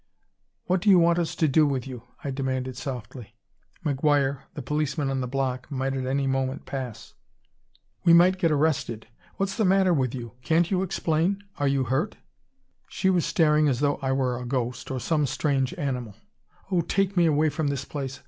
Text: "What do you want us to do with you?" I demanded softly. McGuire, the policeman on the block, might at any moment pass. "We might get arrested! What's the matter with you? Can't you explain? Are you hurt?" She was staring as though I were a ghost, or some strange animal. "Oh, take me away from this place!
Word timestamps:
"What 0.65 0.81
do 0.81 0.89
you 0.89 0.97
want 0.97 1.19
us 1.19 1.35
to 1.35 1.47
do 1.47 1.67
with 1.67 1.85
you?" 1.85 2.01
I 2.23 2.31
demanded 2.31 2.75
softly. 2.75 3.35
McGuire, 3.85 4.45
the 4.55 4.63
policeman 4.63 5.11
on 5.11 5.21
the 5.21 5.27
block, 5.27 5.69
might 5.69 5.93
at 5.95 6.07
any 6.07 6.25
moment 6.25 6.65
pass. 6.65 7.13
"We 8.03 8.11
might 8.11 8.39
get 8.39 8.49
arrested! 8.49 9.05
What's 9.37 9.55
the 9.55 9.63
matter 9.63 9.93
with 9.93 10.15
you? 10.15 10.31
Can't 10.41 10.71
you 10.71 10.81
explain? 10.81 11.43
Are 11.57 11.67
you 11.67 11.83
hurt?" 11.83 12.17
She 12.87 13.11
was 13.11 13.27
staring 13.27 13.67
as 13.67 13.79
though 13.79 13.97
I 13.97 14.11
were 14.11 14.39
a 14.39 14.43
ghost, 14.47 14.89
or 14.89 14.99
some 14.99 15.27
strange 15.27 15.71
animal. 15.75 16.15
"Oh, 16.71 16.81
take 16.81 17.15
me 17.15 17.27
away 17.27 17.49
from 17.49 17.67
this 17.67 17.85
place! 17.85 18.19